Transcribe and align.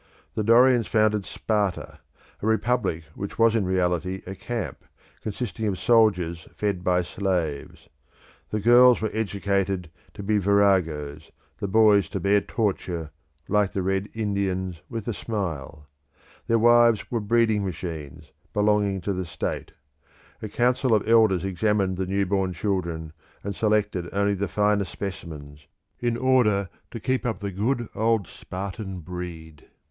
The 0.33 0.43
Dorians 0.43 0.87
founded 0.87 1.25
Sparta, 1.25 1.99
a 2.41 2.47
republic 2.47 3.03
which 3.13 3.37
was 3.37 3.55
in 3.55 3.65
reality 3.65 4.23
a 4.25 4.33
camp, 4.33 4.83
consisting 5.21 5.67
of 5.67 5.77
soldiers 5.77 6.47
fed 6.55 6.83
by 6.83 7.03
slaves. 7.03 7.87
The 8.49 8.59
girls 8.59 8.99
were 8.99 9.11
educated 9.13 9.91
to 10.15 10.23
be 10.23 10.39
viragoes; 10.39 11.29
the 11.59 11.67
boys 11.67 12.09
to 12.09 12.19
bear 12.19 12.41
torture, 12.41 13.11
like 13.47 13.73
the 13.73 13.83
Red 13.83 14.09
Indians, 14.15 14.81
with 14.89 15.07
a 15.07 15.13
smile. 15.13 15.87
The 16.47 16.57
wives 16.57 17.11
were 17.11 17.19
breeding 17.19 17.63
machines, 17.63 18.31
belonging 18.53 19.01
to 19.01 19.13
the 19.13 19.27
state; 19.27 19.71
a 20.41 20.49
council 20.49 20.95
of 20.95 21.07
elders 21.07 21.43
examined 21.45 21.97
the 21.97 22.07
new 22.07 22.25
born 22.25 22.53
children, 22.53 23.13
and 23.43 23.55
selected 23.55 24.09
only 24.11 24.33
the 24.33 24.47
finer 24.47 24.85
specimens, 24.85 25.67
in 25.99 26.17
order 26.17 26.69
to 26.89 26.99
keep 26.99 27.23
up 27.23 27.37
the 27.37 27.51
good 27.51 27.87
old 27.93 28.25
Spartan 28.25 29.01
breed. 29.01 29.67